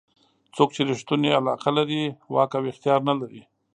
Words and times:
څوک 0.55 0.69
چې 0.75 0.81
ریښتونې 0.89 1.29
علاقه 1.39 1.69
لري 1.77 2.01
واک 2.33 2.51
او 2.57 2.63
اختیار 2.71 2.99
نه 3.09 3.13
لري. 3.19 3.41